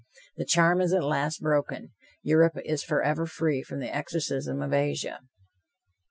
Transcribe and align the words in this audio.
The 0.35 0.45
charm 0.45 0.81
is 0.81 0.93
at 0.93 1.03
last 1.03 1.43
broken. 1.43 1.91
Europe 2.23 2.57
is 2.65 2.83
forever 2.83 3.27
free 3.27 3.61
from 3.61 3.81
the 3.81 3.95
exorcism 3.95 4.59
of 4.59 4.73
Asia. 4.73 5.19